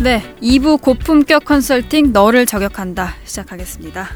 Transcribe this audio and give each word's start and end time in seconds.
네, 0.00 0.22
2부 0.40 0.80
고품격 0.80 1.44
컨설팅 1.44 2.12
너를 2.12 2.46
저격한다 2.46 3.14
시작하겠습니다. 3.24 4.08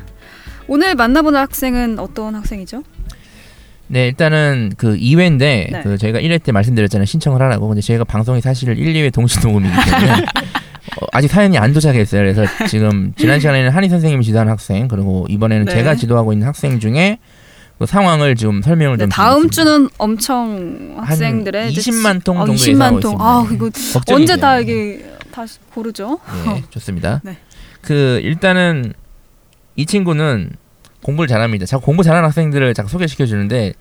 오늘 0.68 0.94
만나보는 0.94 1.40
학생은 1.40 1.98
어떤 1.98 2.36
학생이죠? 2.36 2.84
네, 3.88 4.06
일단은 4.06 4.72
그 4.76 4.96
2회인데 4.96 5.38
네. 5.38 5.80
그 5.82 5.98
저희가 5.98 6.20
1회 6.20 6.42
때 6.42 6.52
말씀드렸잖아요. 6.52 7.04
신청을 7.04 7.42
하라고. 7.42 7.66
근데 7.66 7.80
저희가 7.80 8.04
방송이 8.04 8.40
사실 8.40 8.68
1, 8.78 8.94
2회 8.94 9.12
동시 9.12 9.40
녹음이기 9.40 9.74
때문에 9.84 10.12
어, 11.00 11.06
아직 11.12 11.28
사연이 11.28 11.58
안 11.58 11.72
도착했어요. 11.72 12.20
그래서 12.22 12.44
지금 12.68 13.12
지난 13.16 13.40
시간에는 13.40 13.70
한희 13.70 13.88
선생님이 13.88 14.24
지도한 14.24 14.48
학생 14.48 14.86
그리고 14.86 15.26
이번에는 15.28 15.66
네. 15.66 15.72
제가 15.72 15.96
지도하고 15.96 16.32
있는 16.32 16.46
학생 16.46 16.78
중에 16.78 17.18
그 17.78 17.86
상황을 17.86 18.36
지금 18.36 18.62
설명을 18.62 18.96
네, 18.98 19.02
좀 19.04 19.08
다음 19.10 19.48
드리겠습니다. 19.48 19.64
주는 19.64 19.88
엄청 19.98 20.94
학생들의 20.98 21.72
이제 21.72 21.80
20만 21.90 22.22
통 22.22 22.40
아, 22.40 22.46
정도 22.46 22.54
20만 22.62 22.68
예상하고 22.70 23.00
통. 23.00 23.12
있습니다. 23.12 23.24
아, 23.24 23.46
이거. 23.52 24.14
언제 24.14 24.36
다 24.36 24.58
이게 24.60 25.11
다시 25.32 25.58
고르죠? 25.74 26.20
예, 26.56 26.62
좋습니다. 26.70 27.20
네. 27.24 27.36
그 27.80 28.20
일단은 28.22 28.92
이 29.76 29.86
친구는 29.86 30.50
공부를 31.02 31.26
잘합니다. 31.26 31.66
자꾸 31.66 31.84
공부 31.86 32.04
잘하는 32.04 32.26
학생들을 32.28 32.74
자꾸 32.74 32.88
소개시켜 32.88 33.26
주는데 33.26 33.72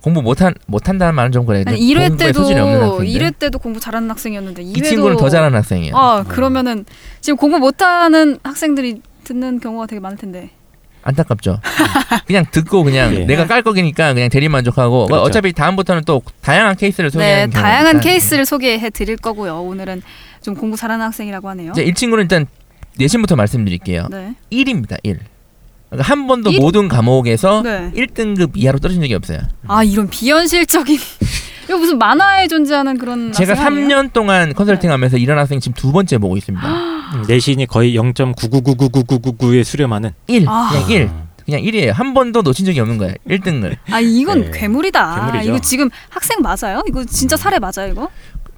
공부 0.00 0.22
못한 0.22 0.54
못한다는 0.66 1.14
말은 1.16 1.32
좀 1.32 1.44
그래. 1.44 1.64
아니 1.66 1.76
1회 1.80 2.08
공부에 2.10 2.26
때도 2.28 2.40
소질이 2.42 2.60
없는 2.60 2.80
학생들. 2.82 3.06
1회 3.08 3.38
때도 3.38 3.58
공부 3.58 3.80
잘하는 3.80 4.08
학생이었는데 4.10 4.62
2회도 4.62 4.76
이 4.78 4.82
친구는 4.82 5.16
더 5.16 5.28
잘하는 5.28 5.58
학생이에요. 5.58 5.96
아, 5.96 6.22
그러면은 6.22 6.84
지금 7.20 7.36
공부 7.36 7.58
못하는 7.58 8.38
학생들이 8.44 9.02
듣는 9.24 9.58
경우가 9.58 9.86
되게 9.86 9.98
많을 9.98 10.16
텐데. 10.16 10.50
안타깝죠. 11.02 11.60
그냥 12.26 12.44
듣고 12.50 12.84
그냥 12.84 13.14
예. 13.16 13.24
내가 13.24 13.46
깔 13.46 13.62
거기니까 13.62 14.14
그냥 14.14 14.28
대리 14.28 14.48
만족하고 14.48 15.06
그렇죠. 15.06 15.22
어차피 15.22 15.52
다음부터는 15.52 16.02
또 16.04 16.22
다양한 16.42 16.76
케이스를 16.76 17.10
네, 17.10 17.12
소개하는 17.46 17.50
다양한. 17.50 18.00
케이스를 18.00 18.44
소개해 18.44 18.90
드릴 18.90 19.16
거고요. 19.16 19.62
오늘은 19.62 20.02
좀 20.48 20.54
공부 20.54 20.78
잘하는 20.78 21.04
학생이라고 21.04 21.46
하네요. 21.50 21.72
이제 21.72 21.82
이 21.82 21.92
친구는 21.92 22.22
일단 22.22 22.46
내신부터 22.96 23.36
말씀드릴게요. 23.36 24.06
네. 24.10 24.34
1입니다. 24.50 24.96
1. 25.02 25.18
그러니까 25.90 26.10
한 26.10 26.26
번도 26.26 26.50
일? 26.52 26.60
모든 26.60 26.88
과목에서 26.88 27.60
네. 27.62 27.92
1등급 27.94 28.52
이하로 28.56 28.78
떨어진 28.78 29.02
적이 29.02 29.14
없어요. 29.14 29.40
아, 29.66 29.84
이런 29.84 30.08
비현실적인 30.08 30.96
이거 31.68 31.76
무슨 31.76 31.98
만화에 31.98 32.48
존재하는 32.48 32.96
그런 32.96 33.30
제가 33.32 33.52
학생 33.52 33.66
아니에요? 33.66 33.88
3년 33.88 34.12
동안 34.14 34.54
컨설팅하면서 34.54 35.18
이런 35.18 35.38
학생 35.38 35.60
지금 35.60 35.74
두 35.74 35.92
번째 35.92 36.16
보고 36.16 36.34
있습니다. 36.38 36.66
음, 37.14 37.24
내신이 37.28 37.66
거의 37.66 37.94
0.9999999에 37.98 39.64
수렴하는 39.64 40.12
1. 40.28 40.46
아. 40.48 40.70
그냥 40.72 40.90
1. 40.90 41.10
그냥 41.44 41.62
1이에요. 41.62 41.92
한 41.92 42.12
번도 42.12 42.42
놓친 42.42 42.66
적이 42.66 42.80
없는 42.80 42.98
거예요. 42.98 43.14
1등을. 43.26 43.76
아, 43.90 44.00
이건 44.00 44.50
네. 44.50 44.50
괴물이다. 44.52 45.30
괴물이죠. 45.30 45.50
이거 45.50 45.58
지금 45.60 45.88
학생 46.10 46.40
맞아요? 46.42 46.82
이거 46.86 47.04
진짜 47.06 47.38
사례 47.38 47.58
맞아요, 47.58 47.90
이거? 47.90 48.08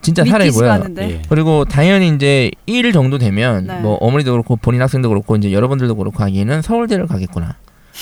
진짜 0.03 0.25
사례고요. 0.25 0.85
예. 0.99 1.23
그리고 1.29 1.65
당연히 1.65 2.09
이제 2.09 2.51
1 2.67 2.93
정도 2.93 3.19
되면 3.19 3.67
네. 3.67 3.81
뭐 3.81 3.97
어머니도 3.97 4.33
그렇고 4.33 4.57
본인 4.57 4.81
학생도 4.83 5.09
그렇고 5.09 5.37
이제 5.37 5.53
여러분들도 5.53 5.95
그렇고 5.95 6.23
하기에는 6.23 6.63
서울대를 6.63 7.07
가겠구나. 7.07 7.57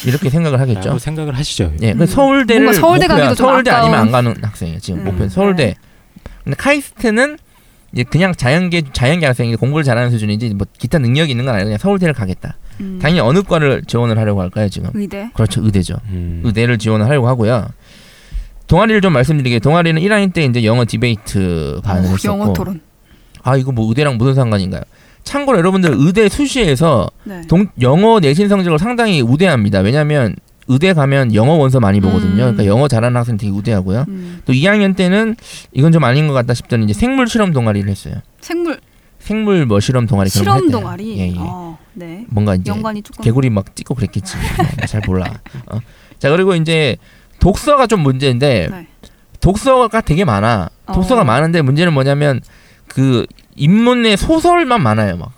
이렇게 0.06 0.30
생각을 0.30 0.60
하겠죠. 0.60 0.98
생각을 0.98 1.36
하시죠. 1.36 1.72
예, 1.82 1.92
그 1.94 2.02
음. 2.02 2.06
서울대를 2.06 2.74
서울대 2.74 3.06
목표야. 3.08 3.26
가기도 3.26 3.34
좀 3.34 3.46
서울대 3.46 3.70
아까운. 3.70 3.86
아니면 3.94 4.00
안 4.06 4.12
가는 4.12 4.34
학생이에요. 4.42 4.78
지금 4.78 5.00
음. 5.00 5.04
목표는 5.06 5.28
서울대. 5.28 5.74
근데 6.44 6.56
카이스트는 6.56 7.38
이제 7.92 8.04
그냥 8.04 8.34
자연계 8.34 8.82
자연계 8.92 9.26
학생이 9.26 9.56
공부를 9.56 9.82
잘하는 9.82 10.10
수준이지 10.10 10.54
뭐 10.54 10.66
기타 10.78 10.98
능력이 10.98 11.30
있는 11.32 11.46
건 11.46 11.54
아니고 11.54 11.66
그냥 11.66 11.78
서울대를 11.78 12.14
가겠다. 12.14 12.58
음. 12.80 12.98
당연히 13.02 13.20
어느 13.20 13.42
과를 13.42 13.82
지원을 13.86 14.18
하려고 14.18 14.40
할까요 14.40 14.68
지금? 14.68 14.90
의대. 14.94 15.30
그렇죠, 15.34 15.64
의대죠. 15.64 15.96
음. 16.10 16.42
의대를 16.44 16.78
지원을 16.78 17.06
하려고 17.06 17.26
하고요. 17.26 17.68
동아리를 18.68 19.00
좀 19.00 19.12
말씀드리게 19.14 19.58
동아리는 19.58 20.00
1학년 20.00 20.32
때 20.32 20.44
이제 20.44 20.64
영어 20.64 20.84
디베이트 20.86 21.80
반을 21.82 22.02
어, 22.02 22.12
했었고 22.12 22.28
영어 22.28 22.52
토론. 22.52 22.80
아 23.42 23.56
이거 23.56 23.72
뭐 23.72 23.88
의대랑 23.88 24.18
무슨 24.18 24.34
상관인가요? 24.34 24.82
참고로 25.24 25.58
여러분들 25.58 25.94
의대 25.96 26.28
수시에서 26.28 27.10
네. 27.24 27.42
동, 27.48 27.66
영어 27.80 28.20
내신 28.20 28.48
성적을 28.48 28.78
상당히 28.78 29.20
우대합니다. 29.20 29.80
왜냐하면 29.80 30.36
의대 30.68 30.92
가면 30.92 31.34
영어 31.34 31.54
원서 31.54 31.80
많이 31.80 32.00
보거든요. 32.00 32.32
음. 32.32 32.36
그러니까 32.36 32.66
영어 32.66 32.88
잘하는 32.88 33.16
학생 33.16 33.38
되게 33.38 33.50
우대하고요. 33.50 34.04
음. 34.08 34.40
또 34.44 34.52
2학년 34.52 34.94
때는 34.94 35.34
이건 35.72 35.92
좀 35.92 36.04
아닌 36.04 36.28
것 36.28 36.34
같다 36.34 36.52
싶더니 36.52 36.84
이제 36.84 36.92
생물 36.92 37.26
실험 37.26 37.52
동아리를 37.52 37.88
했어요. 37.88 38.16
생물 38.40 38.78
생물 39.18 39.66
뭐 39.66 39.80
실험 39.80 40.06
동아리 40.06 40.30
그런 40.30 40.44
거 40.44 40.60
실험. 40.60 40.70
동아리. 40.70 41.18
예, 41.18 41.28
예. 41.28 41.34
어, 41.38 41.78
네. 41.94 42.24
뭔가 42.28 42.54
이제 42.54 42.70
연관이 42.70 43.02
조금 43.02 43.22
개구리 43.24 43.48
막 43.50 43.74
찍고 43.74 43.94
그랬겠지. 43.94 44.36
어, 44.82 44.86
잘 44.86 45.00
몰라. 45.06 45.40
어. 45.66 45.80
자 46.18 46.30
그리고 46.30 46.54
이제 46.54 46.96
독서가 47.40 47.86
좀 47.86 48.00
문제인데 48.00 48.68
네. 48.70 48.86
독서가 49.40 50.00
되게 50.00 50.24
많아. 50.24 50.68
독서가 50.86 51.22
어. 51.22 51.24
많은데 51.24 51.62
문제는 51.62 51.92
뭐냐면 51.92 52.40
그 52.88 53.26
인문의 53.56 54.16
소설만 54.16 54.82
많아요. 54.82 55.16
막 55.16 55.32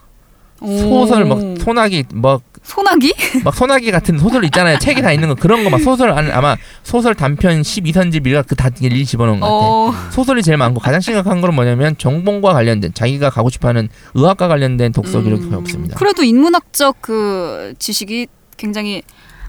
소설 0.60 1.24
막 1.24 1.38
오. 1.38 1.56
소나기 1.56 2.04
막 2.12 2.42
소나기? 2.62 3.14
막 3.44 3.54
소나기 3.54 3.90
같은 3.90 4.18
소설 4.18 4.44
있잖아요. 4.44 4.78
책에 4.80 5.00
다 5.00 5.12
있는 5.12 5.28
거 5.28 5.34
그런 5.34 5.64
거 5.64 5.70
막 5.70 5.80
소설 5.80 6.10
안 6.10 6.30
아마 6.30 6.56
소설 6.82 7.14
단편 7.14 7.62
12선집 7.62 8.26
일가 8.26 8.42
그다 8.42 8.68
일일이 8.80 9.04
집어넣은 9.06 9.40
것 9.40 9.46
같아. 9.46 9.56
어. 9.56 9.94
소설이 10.10 10.42
제일 10.42 10.58
많고 10.58 10.78
가장 10.80 11.00
심각한 11.00 11.40
건 11.40 11.54
뭐냐면 11.54 11.96
정봉과 11.96 12.52
관련된 12.52 12.92
자기가 12.92 13.30
가고 13.30 13.48
싶어하는 13.48 13.88
의학과 14.14 14.48
관련된 14.48 14.92
독서 14.92 15.22
기록이 15.22 15.42
거의 15.44 15.54
음, 15.54 15.58
없습니다. 15.60 15.96
그래도 15.98 16.22
인문학적 16.22 16.96
그 17.00 17.72
지식이 17.78 18.26
굉장히 18.58 19.02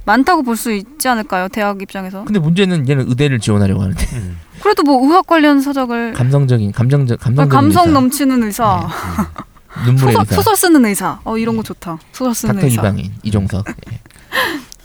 많다고 0.05 0.43
볼 0.43 0.55
수 0.57 0.71
있지 0.71 1.07
않을까요? 1.07 1.47
대학 1.49 1.81
입장에서. 1.81 2.23
근데 2.23 2.39
문제는 2.39 2.87
얘는 2.89 3.07
의대를 3.09 3.39
지원하려고 3.39 3.81
하는데 3.83 4.05
음. 4.17 4.37
그래도 4.61 4.83
뭐 4.83 5.03
의학 5.05 5.25
관련 5.27 5.61
서적을 5.61 6.13
감성적인 6.13 6.71
감정적 6.71 7.19
감성적인 7.19 7.49
감성 7.49 7.83
의사, 7.87 7.91
넘치는 7.99 8.43
의사, 8.43 8.89
눈물의 9.85 10.13
소설, 10.13 10.21
의사, 10.21 10.35
소설 10.35 10.55
쓰는 10.55 10.85
의사. 10.85 11.19
어 11.23 11.37
이런 11.37 11.57
거 11.57 11.63
좋다. 11.63 11.97
소설 12.11 12.33
쓰는 12.35 12.55
닥터 12.55 12.67
의사. 12.67 12.81
이방인 12.81 13.11
이종석. 13.23 13.65
예. 13.91 13.99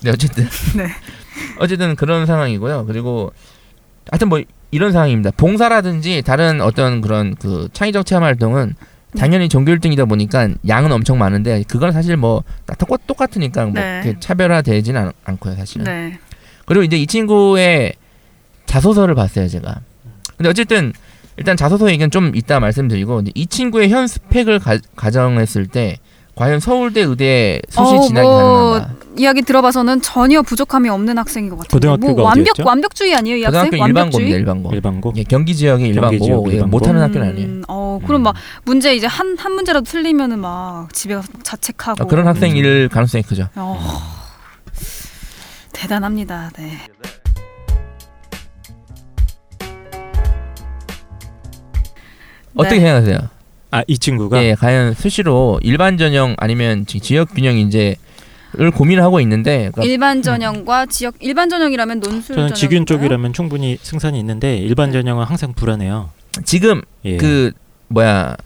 네 0.03 0.11
어쨌든 0.11 0.49
네. 0.77 0.87
어쨌든 1.59 1.97
그런 1.97 2.27
상황이고요. 2.27 2.87
그리고 2.87 3.33
하여튼 4.11 4.29
뭐 4.29 4.41
이런 4.71 4.93
상황입니다. 4.93 5.31
봉사라든지 5.37 6.23
다른 6.25 6.61
어떤 6.61 7.01
그런 7.01 7.35
그 7.35 7.69
창의적 7.73 8.05
체험 8.07 8.25
활동은 8.25 8.75
당연히 9.17 9.49
전교 9.49 9.73
1등이다 9.73 10.09
보니까 10.09 10.49
양은 10.67 10.93
엄청 10.93 11.19
많은데 11.19 11.65
그건 11.69 11.93
사실 11.93 12.17
뭐다 12.17 12.75
똑같, 12.79 13.07
똑같으니까 13.07 13.65
뭐 13.65 13.75
네. 13.75 14.03
이렇게 14.05 14.21
차별화되지는 14.21 15.01
않, 15.01 15.13
않고요 15.25 15.55
사실은. 15.57 15.85
네. 15.85 16.19
그리고 16.67 16.85
이제 16.85 16.97
이 16.97 17.07
친구의 17.07 17.95
자소서를 18.67 19.15
봤어요 19.15 19.49
제가. 19.49 19.81
근데 20.37 20.51
어쨌든 20.51 20.93
일단 21.37 21.57
자소서 21.57 21.89
얘기는 21.91 22.11
좀 22.11 22.33
이따 22.35 22.61
말씀드리고 22.61 23.23
이 23.35 23.47
친구의 23.47 23.91
현 23.91 24.07
스펙을 24.07 24.59
가, 24.59 24.79
가정했을 24.97 25.67
때 25.67 25.99
과연 26.37 26.61
서울대 26.61 27.01
의대 27.01 27.61
수시 27.71 27.95
어, 27.95 28.01
진학이 28.03 28.27
뭐 28.29 28.73
가능한가? 28.75 28.95
이야기 29.19 29.41
들어봐서는 29.41 30.03
전혀 30.03 30.43
부족함이 30.43 30.91
없는 30.91 31.17
학생인 31.17 31.49
것 31.49 31.57
같아요. 31.57 31.71
고등학교가 31.73 32.13
뭐 32.13 32.23
완벽 32.25 32.51
어디였죠? 32.53 32.69
완벽주의 32.69 33.15
아니에요, 33.15 33.37
이 33.39 33.45
학생? 33.45 33.65
고등학교 33.71 33.83
완벽주의? 33.83 34.29
일반고입니다 34.31 34.37
일반고. 34.39 34.75
일반고. 34.75 35.13
예, 35.17 35.25
경기 35.25 35.57
지역의 35.57 35.95
경기 35.95 36.21
지역 36.21 36.47
예, 36.49 36.53
일반고. 36.57 36.71
못하는 36.79 37.01
학교는 37.01 37.29
아니에요. 37.31 37.49
음, 37.49 37.63
어, 37.69 37.99
그럼 38.07 38.23
막 38.23 38.35
문제 38.67 38.95
이제 38.95 39.07
한 39.07 39.37
한 39.39 39.53
문제라도 39.53 39.85
틀리면은 39.85 40.39
막 40.39 40.93
집에 40.93 41.15
가서 41.15 41.29
자책하고 41.43 42.05
어, 42.05 42.07
그런 42.07 42.27
학생일 42.27 42.89
가능성이 42.91 43.23
크죠. 43.23 43.49
어, 43.55 43.81
대단합니다. 45.73 46.51
네. 46.59 46.79
어떻게 52.55 52.77
네. 52.77 52.81
생각하세요? 52.81 53.36
아 53.71 53.83
이 53.87 53.99
친구가 53.99 54.43
예, 54.45 54.55
과연 54.55 54.95
수시로 54.95 55.59
일반 55.63 55.99
전형 55.99 56.35
아니면 56.39 56.87
지- 56.87 57.01
지역 57.01 57.35
균형 57.35 57.57
인재를 57.59 57.97
고민을 58.75 59.03
하고 59.03 59.21
있는데 59.21 59.71
그러니까 59.73 59.85
일반 59.85 60.23
전형과 60.23 60.87
지역 60.87 61.15
일반 61.21 61.49
전형이라면 61.49 62.01
논술 62.01 62.37
저는 62.37 62.55
직윤 62.55 62.87
전형일까요? 62.87 62.87
쪽이라면 62.87 63.33
충분히 63.33 63.77
승산이 63.83 64.19
있는데 64.21 64.57
일반 64.59 64.91
네. 64.91 64.99
전형은 65.01 65.25
항상 65.25 65.53
불안해요. 65.53 66.11
지금 66.45 66.83
예. 67.05 67.17
그 67.17 67.53
뭐야 67.89 68.37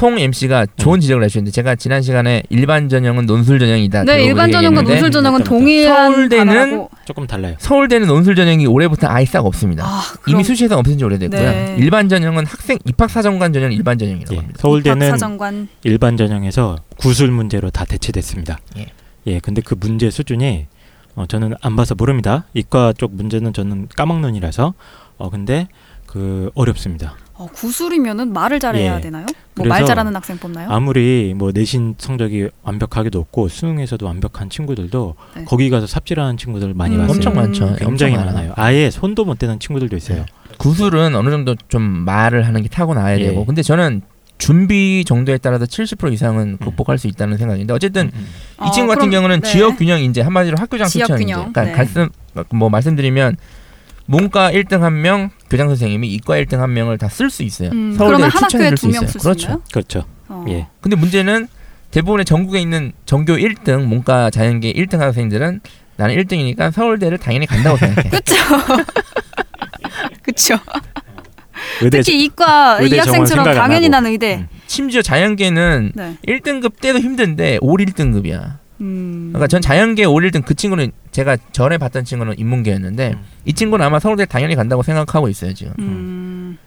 송 0.00 0.18
MC가 0.18 0.64
좋은 0.78 0.98
지적을 0.98 1.22
해주셨는데 1.24 1.50
제가 1.50 1.74
지난 1.74 2.00
시간에 2.00 2.42
일반 2.48 2.88
전형은 2.88 3.26
논술 3.26 3.58
전형이다. 3.58 4.04
네, 4.04 4.24
일반 4.24 4.50
전형과 4.50 4.80
논술 4.80 5.10
전형은 5.10 5.40
맞다, 5.40 5.50
맞다. 5.50 5.50
동일한 5.50 6.12
서울대는 6.12 6.46
단어라고. 6.46 6.90
조금 7.04 7.26
달라요. 7.26 7.56
서울대는 7.58 8.06
논술 8.06 8.34
전형이 8.34 8.66
올해부터 8.66 9.08
아예 9.08 9.26
싹 9.26 9.44
없습니다. 9.44 9.84
아, 9.84 10.00
이미 10.26 10.42
수시에서 10.42 10.78
없앤 10.78 10.96
지 10.96 11.04
오래됐고요. 11.04 11.42
네. 11.42 11.76
일반 11.78 12.08
전형은 12.08 12.46
학생 12.46 12.78
입학 12.86 13.10
사정관 13.10 13.52
전형 13.52 13.74
일반 13.74 13.98
전형이라고 13.98 14.32
예. 14.32 14.38
합니다. 14.38 14.58
서울대는 14.62 15.06
입학사정관 15.06 15.68
일반 15.84 16.16
전형에서 16.16 16.78
구술 16.96 17.30
문제로 17.30 17.68
다 17.68 17.84
대체됐습니다. 17.84 18.58
예. 18.78 18.86
예, 19.26 19.38
근데 19.40 19.60
그 19.60 19.74
문제 19.78 20.08
수준이 20.08 20.66
어, 21.14 21.26
저는 21.26 21.52
안 21.60 21.76
봐서 21.76 21.94
모릅니다. 21.94 22.46
이과 22.54 22.94
쪽 22.96 23.14
문제는 23.14 23.52
저는 23.52 23.88
까먹눈이라서 23.94 24.72
어 25.18 25.28
근데 25.28 25.68
그 26.10 26.50
어렵습니다. 26.54 27.14
어, 27.34 27.46
구술이면은 27.54 28.32
말을 28.32 28.58
잘해야 28.58 28.96
예. 28.96 29.00
되나요? 29.00 29.26
뭐 29.54 29.66
말 29.68 29.84
잘하는 29.86 30.14
학생 30.16 30.36
뽑나요? 30.38 30.68
아무리 30.70 31.34
뭐 31.36 31.52
내신 31.54 31.94
성적이 31.98 32.48
완벽하게 32.64 33.10
높고 33.12 33.48
수능에서도 33.48 34.04
완벽한 34.04 34.50
친구들도 34.50 35.14
네. 35.36 35.44
거기 35.44 35.70
가서 35.70 35.86
삽질하는 35.86 36.36
친구들 36.36 36.74
많이 36.74 36.96
음. 36.96 37.02
봤어요. 37.02 37.14
엄청 37.14 37.34
많죠. 37.34 37.76
굉장히 37.78 38.14
엄청 38.16 38.26
많아요. 38.34 38.52
아예 38.56 38.90
손도 38.90 39.24
못 39.24 39.38
대는 39.38 39.60
친구들도 39.60 39.96
있어요. 39.96 40.26
구술은 40.58 41.14
어느 41.14 41.30
정도 41.30 41.54
좀 41.68 41.82
말을 41.82 42.46
하는 42.46 42.62
게 42.62 42.68
타고 42.68 42.92
나야 42.94 43.18
예. 43.18 43.22
되고 43.28 43.44
근데 43.46 43.62
저는 43.62 44.02
준비 44.38 45.04
정도에 45.06 45.38
따라서 45.38 45.66
70% 45.66 46.12
이상은 46.12 46.56
극복할 46.58 46.98
수 46.98 47.06
있다는 47.06 47.36
생각인데 47.36 47.72
어쨌든 47.74 48.10
음, 48.12 48.26
이 48.64 48.68
어, 48.68 48.70
친구 48.72 48.88
같은 48.88 49.08
그럼- 49.08 49.10
경우는 49.12 49.40
네. 49.42 49.50
지역 49.52 49.76
균형 49.78 50.00
인재 50.02 50.22
한마디로 50.22 50.56
학교장 50.58 50.88
지역 50.88 51.06
추천 51.06 51.20
인재. 51.20 51.34
그러니까 51.34 51.64
네. 51.64 51.72
말씀 51.76 52.08
뭐 52.50 52.68
말씀드리면 52.70 53.36
문과 54.10 54.50
1등 54.50 54.80
한 54.80 55.02
명, 55.02 55.30
교장 55.48 55.68
선생님이 55.68 56.08
이과 56.08 56.34
1등 56.38 56.56
한 56.58 56.72
명을 56.72 56.98
다 56.98 57.06
쓸 57.08 57.30
수 57.30 57.44
있어요. 57.44 57.70
음, 57.70 57.94
서울대 57.96 58.16
그러면 58.16 58.30
한 58.30 58.40
추천해 58.42 58.64
학교에 58.64 58.70
줄수두명 58.70 59.02
있어요. 59.04 59.06
쓸수 59.12 59.22
그렇죠. 59.22 59.42
있나요? 59.46 59.62
그렇죠. 59.72 60.04
어. 60.28 60.44
예. 60.48 60.66
근데 60.80 60.96
문제는 60.96 61.46
대부분의 61.92 62.24
전국에 62.24 62.60
있는 62.60 62.92
전교 63.06 63.34
1등 63.34 63.84
문과 63.84 64.30
자연계 64.30 64.72
1등 64.72 64.98
학생들은 64.98 65.60
나는 65.96 66.16
1등이니까 66.16 66.72
서울대를 66.72 67.18
당연히 67.18 67.46
간다고 67.46 67.76
생각해. 67.76 68.08
그렇죠. 68.10 68.34
그렇죠. 70.22 70.58
의대 71.82 72.02
특히 72.02 72.24
이과 72.24 72.80
이 72.82 72.96
학생처럼 72.98 73.44
당연히. 73.54 73.88
난 73.88 74.06
의대. 74.06 74.38
음. 74.38 74.48
심지어 74.66 75.02
자연계는 75.02 75.92
네. 75.94 76.16
1등급 76.26 76.80
때도 76.80 76.98
힘든데 76.98 77.58
올 77.60 77.78
1등급이야. 77.80 78.58
음. 78.80 79.28
그러니까 79.32 79.46
전 79.46 79.60
자연계 79.60 80.04
올 80.04 80.22
1등 80.30 80.44
그 80.44 80.54
친구는 80.54 80.90
제가 81.12 81.36
전에 81.52 81.76
봤던 81.78 82.04
친구는 82.04 82.38
인문계였는데 82.38 83.12
음. 83.14 83.24
이 83.44 83.52
친구는 83.52 83.84
아마 83.84 83.98
서울대 83.98 84.24
당연히 84.26 84.54
간다고 84.54 84.82
생각하고 84.82 85.28
있어요 85.28 85.52
지금. 85.54 85.72
음. 85.78 86.58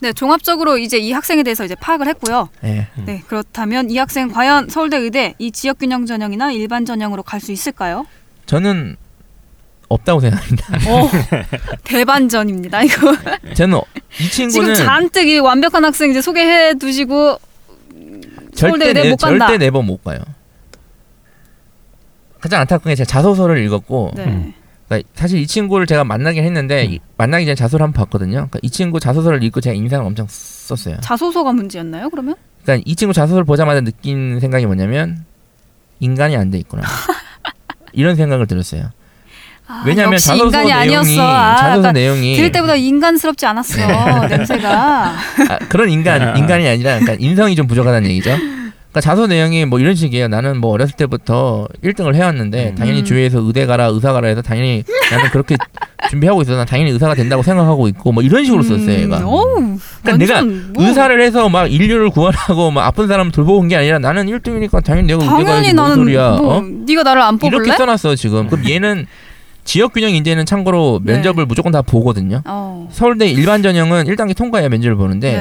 네, 0.00 0.12
종합적으로 0.12 0.78
이제 0.78 0.98
이 0.98 1.12
학생에 1.12 1.42
대해서 1.44 1.64
이제 1.64 1.74
파악을 1.76 2.08
했고요. 2.08 2.48
예. 2.64 2.88
음. 2.98 3.04
네, 3.06 3.22
그렇다면 3.28 3.88
이 3.90 3.98
학생 3.98 4.28
과연 4.28 4.68
서울대 4.68 4.96
의대 4.96 5.34
이 5.38 5.52
지역 5.52 5.78
균형 5.78 6.06
전형이나 6.06 6.50
일반 6.52 6.84
전형으로 6.84 7.22
갈 7.22 7.40
수 7.40 7.52
있을까요? 7.52 8.06
저는 8.46 8.96
없다고 9.88 10.20
생각합니다. 10.20 10.66
오, 10.90 11.08
대반전입니다. 11.84 12.82
이거 12.82 13.14
저는 13.54 13.76
어- 13.76 13.84
이 14.20 14.28
지금 14.30 14.48
친구는 14.50 14.74
잔뜩 14.74 15.28
이 15.28 15.38
완벽한 15.38 15.84
학생 15.84 16.10
이제 16.10 16.20
소개해 16.20 16.74
두시고 16.74 17.38
서울대 18.54 18.54
절대 18.54 18.86
의대 18.88 19.02
네, 19.04 19.10
못 19.10 19.16
간다. 19.16 19.46
절대 19.48 19.64
네번 19.66 19.86
못 19.86 20.02
가요. 20.02 20.18
가장 22.42 22.60
안타까운 22.60 22.90
게 22.92 22.94
제가 22.96 23.06
자소서를 23.06 23.64
읽었고 23.64 24.12
네. 24.16 24.24
음. 24.24 24.52
그러니까 24.88 25.08
사실 25.14 25.38
이 25.38 25.46
친구를 25.46 25.86
제가 25.86 26.04
만나긴 26.04 26.44
했는데 26.44 26.84
이- 26.84 27.00
만나기 27.16 27.46
전에 27.46 27.54
자소를 27.54 27.84
한번 27.84 28.02
봤거든요. 28.04 28.32
그러니까 28.32 28.58
이 28.62 28.68
친구 28.68 29.00
자소서를 29.00 29.42
읽고 29.44 29.60
제가 29.62 29.72
인상을 29.74 30.04
엄청 30.04 30.26
썼어요. 30.28 30.96
자소서가 31.00 31.52
문제였나요? 31.52 32.10
그러면? 32.10 32.34
그러니까 32.62 32.82
이 32.86 32.94
친구 32.94 33.14
자소서를 33.14 33.44
보자마자 33.44 33.80
느낀 33.80 34.38
생각이 34.40 34.66
뭐냐면 34.66 35.24
인간이 36.00 36.36
안 36.36 36.50
돼 36.50 36.58
있구나. 36.58 36.82
이런 37.92 38.16
생각을 38.16 38.46
들었어요. 38.46 38.90
아, 39.68 39.84
왜냐하면 39.86 40.14
역시 40.14 40.26
자소서 40.26 40.44
인간이 40.46 40.68
내용이 40.68 40.88
아니었어. 41.18 41.22
아, 41.22 41.56
자소서 41.56 41.78
아까 41.88 41.92
내용이 41.92 42.36
들을 42.36 42.52
때보다 42.52 42.74
인간스럽지 42.74 43.46
않았어. 43.46 44.26
냄새가. 44.28 45.04
아, 45.48 45.58
그런 45.68 45.88
인간 45.90 46.36
인간이 46.36 46.66
아니라 46.68 46.98
그러니까 46.98 47.14
인성이 47.24 47.54
좀 47.54 47.66
부족하다는 47.66 48.10
얘기죠. 48.10 48.36
그러니까 48.92 49.00
자소 49.00 49.26
내용이 49.26 49.64
뭐 49.64 49.80
이런 49.80 49.94
식이에요. 49.94 50.28
나는 50.28 50.58
뭐 50.60 50.70
어렸을 50.70 50.94
때부터 50.96 51.66
1등을 51.82 52.14
해왔는데 52.14 52.70
음. 52.70 52.74
당연히 52.74 53.00
음. 53.00 53.04
주위에서 53.06 53.40
의대 53.40 53.64
가라 53.64 53.86
의사 53.86 54.12
가라 54.12 54.28
해서 54.28 54.42
당연히 54.42 54.84
나는 55.10 55.30
그렇게 55.30 55.56
준비하고 56.10 56.42
있어. 56.42 56.56
난 56.56 56.66
당연히 56.66 56.90
의사가 56.90 57.14
된다고 57.14 57.42
생각하고 57.42 57.88
있고 57.88 58.12
뭐 58.12 58.22
이런 58.22 58.44
식으로 58.44 58.62
썼어요. 58.62 58.90
얘가. 58.90 59.18
음, 59.20 59.78
그러니까 60.02 60.16
내가 60.26 60.42
뭐, 60.44 60.86
의사를 60.86 61.22
해서 61.22 61.48
막 61.48 61.72
인류를 61.72 62.10
구원하고 62.10 62.70
막 62.70 62.84
아픈 62.86 63.08
사람을 63.08 63.32
돌보고 63.32 63.60
온 63.60 63.68
게 63.68 63.76
아니라 63.76 63.98
나는 63.98 64.26
1등이니까 64.26 64.84
당연히 64.84 65.06
내가 65.08 65.22
의대 65.24 65.44
가야지 65.44 65.72
뭔 65.72 65.76
나는 65.76 65.94
소리야. 65.94 66.30
뭐 66.32 66.58
어? 66.58 66.60
네가 66.62 67.02
나를 67.02 67.22
안 67.22 67.38
뽑을래? 67.38 67.56
이렇게 67.64 67.72
써놨어 67.78 68.14
지금. 68.16 68.48
그럼 68.48 68.68
얘는 68.68 69.06
지역 69.64 69.94
균형 69.94 70.10
인재는 70.10 70.44
참고로 70.44 71.00
네. 71.04 71.14
면접을 71.14 71.46
무조건 71.46 71.72
다 71.72 71.80
보거든요. 71.80 72.42
어. 72.44 72.88
서울대 72.92 73.26
일반 73.28 73.62
전형은 73.62 74.04
1단계 74.06 74.36
통과해야 74.36 74.68
면접을 74.68 74.96
보는데 74.96 75.32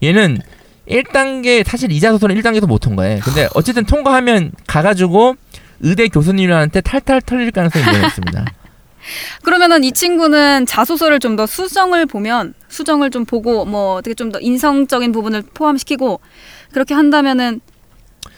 네. 0.00 0.08
얘는 0.08 0.38
1단계 0.88 1.64
사실 1.66 1.90
이자소서는 1.92 2.36
1단계도 2.36 2.66
못 2.66 2.78
통과해. 2.78 3.20
근데 3.24 3.48
어쨌든 3.54 3.84
통과하면 3.84 4.52
가가지고 4.66 5.36
의대 5.80 6.08
교수님한테 6.08 6.80
탈탈 6.80 7.22
털릴 7.22 7.50
가능성이 7.50 7.84
매우 7.84 8.06
있습니다. 8.06 8.44
그러면은 9.44 9.84
이 9.84 9.92
친구는 9.92 10.64
자소서를 10.66 11.18
좀 11.20 11.36
더 11.36 11.46
수정을 11.46 12.06
보면 12.06 12.54
수정을 12.68 13.10
좀 13.10 13.24
보고 13.24 13.64
뭐 13.64 13.96
어떻게 13.96 14.14
좀 14.14 14.30
더 14.32 14.40
인성적인 14.40 15.12
부분을 15.12 15.42
포함시키고 15.52 16.20
그렇게 16.72 16.94
한다면은 16.94 17.60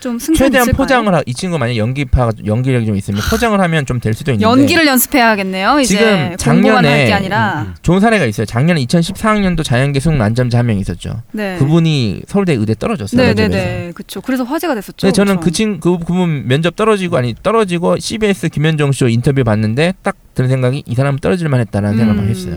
좀 0.01 0.19
최대한 0.19 0.65
있을까요? 0.69 0.73
포장을 0.77 1.15
하, 1.15 1.23
이 1.27 1.35
친구 1.35 1.59
만약 1.59 1.77
연기파 1.77 2.31
연기력이 2.45 2.87
좀 2.87 2.97
있으면 2.97 3.21
포장을 3.31 3.59
하면 3.61 3.87
좀 3.87 4.01
될 4.01 4.13
수도 4.15 4.31
있는데 4.33 4.45
연기를 4.45 4.87
연습해야겠네요. 4.87 5.83
지금 5.85 6.37
작년에-. 6.37 7.11
음, 7.23 7.67
음. 7.69 7.75
좋은 7.83 8.01
사례가 8.01 8.25
있어요. 8.27 8.45
작년에 8.47 8.85
2014학년도 8.85 9.65
자연계 9.65 10.01
수능 10.01 10.19
만점자 10.19 10.59
한 10.59 10.67
명 10.67 10.79
있었죠. 10.79 11.23
네. 11.33 11.57
그분이 11.59 12.23
서울대 12.29 12.53
의대 12.55 12.75
떨어졌어요. 12.75 13.21
네네네. 13.35 13.93
그렇죠. 13.95 14.21
그래서 14.21 14.45
화제가 14.45 14.75
됐었죠. 14.75 14.97
근데 15.07 15.13
저는 15.13 15.33
엄청. 15.35 15.45
그 15.45 15.51
친, 15.51 15.81
그 15.81 15.99
그분 15.99 16.47
면접 16.47 16.77
떨어지고 16.77 17.17
아니 17.17 17.35
떨어지고 17.43 17.99
CBS 17.99 18.49
김현정 18.51 18.93
쇼 18.93 19.09
인터뷰 19.09 19.43
봤는데 19.45 19.95
딱 20.03 20.17
드는 20.35 20.51
생각이 20.51 20.83
이 20.87 20.95
사람 20.95 21.17
떨어질 21.19 21.49
만했다라는 21.49 21.97
생각을 21.99 22.23
음. 22.25 22.29
했어요. 22.29 22.57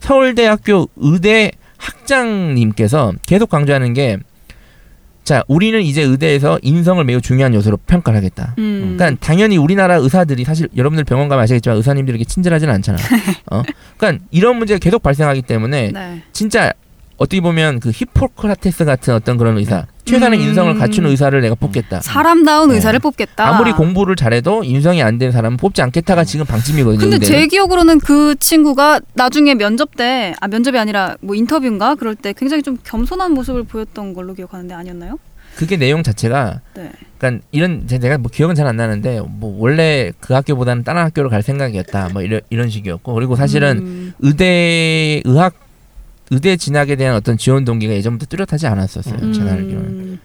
서울대학교 0.00 0.88
의대 0.96 1.50
학장님께서 1.78 3.12
계속 3.26 3.50
강조하는 3.50 3.92
게 3.92 4.18
자, 5.26 5.42
우리는 5.48 5.82
이제 5.82 6.02
의대에서 6.02 6.60
인성을 6.62 7.02
매우 7.02 7.20
중요한 7.20 7.52
요소로 7.52 7.78
평가를 7.78 8.16
하겠다. 8.16 8.54
음. 8.58 8.94
그러니까 8.96 9.18
당연히 9.20 9.56
우리나라 9.56 9.96
의사들이 9.96 10.44
사실 10.44 10.68
여러분들 10.76 11.02
병원 11.02 11.28
가면 11.28 11.42
아시겠지만 11.42 11.76
의사님들이 11.78 12.16
이렇게 12.16 12.28
친절하지는 12.30 12.72
않잖아. 12.74 12.96
어? 13.50 13.64
그러니까 13.96 14.24
이런 14.30 14.56
문제가 14.56 14.78
계속 14.78 15.02
발생하기 15.02 15.42
때문에 15.42 15.90
네. 15.90 16.22
진짜 16.32 16.72
어떻게 17.18 17.40
보면 17.40 17.80
그 17.80 17.90
히포크라테스 17.90 18.84
같은 18.84 19.14
어떤 19.14 19.38
그런 19.38 19.56
의사, 19.56 19.86
최선의 20.04 20.38
음. 20.38 20.44
인성을 20.48 20.74
갖춘 20.74 21.06
의사를 21.06 21.40
내가 21.40 21.54
뽑겠다. 21.54 22.00
사람다운 22.02 22.68
네. 22.68 22.74
의사를 22.76 22.98
뽑겠다. 22.98 23.46
아무리 23.48 23.72
공부를 23.72 24.16
잘해도 24.16 24.64
인성이 24.64 25.02
안 25.02 25.16
된 25.18 25.32
사람은 25.32 25.56
뽑지 25.56 25.80
않겠다가 25.80 26.24
지금 26.24 26.44
방침이거든요. 26.44 27.00
근데. 27.10 27.24
제 27.24 27.46
기억으로는 27.46 28.00
그 28.00 28.34
친구가 28.38 29.00
나중에 29.14 29.54
면접 29.54 29.96
때, 29.96 30.34
아, 30.40 30.48
면접이 30.48 30.78
아니라 30.78 31.16
뭐 31.22 31.34
인터뷰인가? 31.34 31.94
그럴 31.94 32.14
때 32.14 32.34
굉장히 32.34 32.62
좀 32.62 32.76
겸손한 32.84 33.32
모습을 33.32 33.64
보였던 33.64 34.12
걸로 34.12 34.34
기억하는데 34.34 34.74
아니었나요? 34.74 35.18
그게 35.54 35.78
내용 35.78 36.02
자체가 36.02 36.60
네. 36.74 36.92
그러니까 37.16 37.42
이런 37.50 37.84
제- 37.86 37.98
제가 37.98 38.18
뭐 38.18 38.30
기억은 38.30 38.54
잘 38.54 38.66
안 38.66 38.76
나는데 38.76 39.22
뭐 39.26 39.56
원래 39.58 40.12
그 40.20 40.34
학교보다는 40.34 40.84
다른 40.84 41.00
학교로 41.00 41.30
갈 41.30 41.42
생각이었다. 41.42 42.10
뭐 42.12 42.20
이런 42.20 42.42
이런 42.50 42.68
식이었고 42.68 43.14
그리고 43.14 43.36
사실은 43.36 43.78
음, 43.78 44.12
의대 44.18 45.22
의학 45.24 45.54
의대 46.30 46.56
진학에 46.56 46.96
대한 46.96 47.14
어떤 47.14 47.38
지원 47.38 47.64
동기가 47.64 47.92
예전부터 47.94 48.26
뚜렷하지 48.26 48.66
않았었어요. 48.66 49.18
음. 49.22 49.32
제가 49.32 49.52
알기로는. 49.52 49.88
음, 49.88 50.18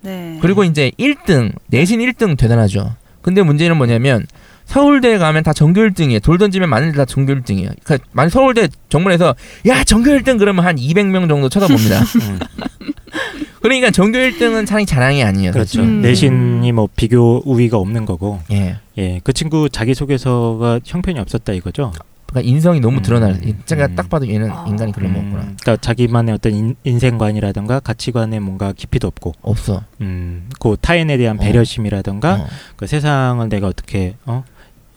네. 0.00 0.38
그리고 0.40 0.64
이제 0.64 0.92
1등 0.98 1.52
내신 1.66 2.00
1등 2.00 2.36
대단하죠. 2.36 2.94
근데 3.20 3.42
문제는 3.42 3.76
뭐냐면 3.76 4.26
서울대에 4.64 5.18
가면 5.18 5.42
다 5.42 5.52
전교 5.52 5.80
1등이에요. 5.80 6.22
돌 6.22 6.38
던지면 6.38 6.68
많은 6.68 6.92
다 6.92 7.04
전교 7.04 7.32
1등이에요. 7.34 7.72
그러니까 7.82 8.08
만약 8.12 8.28
서울대 8.28 8.68
정문에서 8.90 9.34
야 9.66 9.82
전교 9.82 10.10
1등 10.10 10.38
그러면 10.38 10.64
한 10.64 10.76
200명 10.76 11.28
정도 11.28 11.48
쳐다봅니다. 11.48 12.00
음, 12.00 12.38
그러니까 13.62 13.90
전교 13.90 14.18
1등은 14.18 14.66
차라리 14.66 14.86
자랑이 14.86 15.24
아니에요. 15.24 15.52
그렇죠. 15.52 15.82
음. 15.82 16.02
내신이 16.02 16.70
뭐 16.72 16.88
비교 16.94 17.42
우위가 17.44 17.78
없는 17.78 18.04
거고. 18.04 18.40
예. 18.52 18.76
예, 18.98 19.20
그 19.24 19.32
친구 19.32 19.68
자기 19.68 19.94
소개서가 19.94 20.80
형편이 20.84 21.18
없었다 21.18 21.52
이거죠. 21.54 21.92
그러니까 22.30 22.48
인성이 22.50 22.80
너무 22.80 22.98
음. 22.98 23.02
드러나요. 23.02 23.36
제가 23.64 23.86
음. 23.86 23.94
딱 23.94 24.10
봐도 24.10 24.28
얘는 24.28 24.50
아. 24.50 24.64
인간이 24.68 24.92
그런 24.92 25.10
음, 25.10 25.14
거구나. 25.14 25.40
그러니까 25.42 25.76
자기만의 25.78 26.34
어떤 26.34 26.52
인, 26.52 26.76
인생관이라든가 26.84 27.80
가치관에 27.80 28.38
뭔가 28.38 28.72
깊이도 28.72 29.06
없고, 29.08 29.32
없어. 29.40 29.82
음, 30.02 30.48
그 30.60 30.76
타인에 30.80 31.16
대한 31.16 31.36
어. 31.36 31.40
배려심이라든가 31.40 32.34
어. 32.34 32.46
그 32.76 32.86
세상을 32.86 33.48
내가 33.48 33.66
어떻게 33.68 34.16
어 34.26 34.44